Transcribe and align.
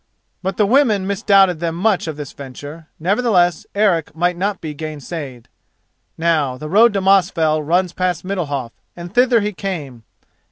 But 0.41 0.57
the 0.57 0.65
women 0.65 1.05
misdoubted 1.05 1.59
them 1.59 1.75
much 1.75 2.07
of 2.07 2.17
this 2.17 2.33
venture; 2.33 2.87
nevertheless 2.99 3.67
Eric 3.75 4.15
might 4.15 4.35
not 4.35 4.59
be 4.59 4.73
gainsayed. 4.73 5.47
Now, 6.17 6.57
the 6.57 6.69
road 6.69 6.91
to 6.93 7.01
Mosfell 7.01 7.61
runs 7.61 7.93
past 7.93 8.25
Middalhof 8.25 8.71
and 8.95 9.13
thither 9.13 9.41
he 9.41 9.53
came. 9.53 10.01